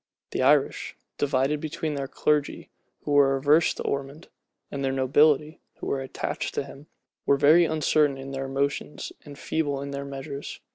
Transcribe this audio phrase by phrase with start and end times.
[0.31, 2.71] The other Irish, divided between their clergy,
[3.03, 4.29] who were averse to Ormond,
[4.71, 6.87] and their nobility, who were attached to him,
[7.27, 10.59] were very uncertain in their motions and feeble in their measures.